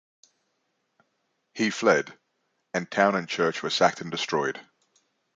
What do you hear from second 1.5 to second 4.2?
He fled, and town and church were sacked and